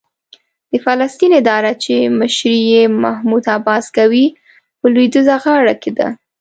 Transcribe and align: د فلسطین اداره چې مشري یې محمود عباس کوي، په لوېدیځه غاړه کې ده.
د 0.71 0.73
فلسطین 0.85 1.31
اداره 1.41 1.71
چې 1.83 1.95
مشري 2.19 2.57
یې 2.71 2.81
محمود 3.03 3.43
عباس 3.57 3.85
کوي، 3.97 4.25
په 4.79 4.85
لوېدیځه 4.93 5.35
غاړه 5.43 5.75
کې 5.81 5.91
ده. 5.97 6.07